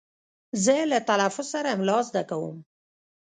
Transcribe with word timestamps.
زه 0.63 0.75
له 0.91 0.99
تلفظ 1.09 1.45
سره 1.53 1.67
املا 1.75 1.97
زده 2.09 2.23
کوم. 2.29 2.57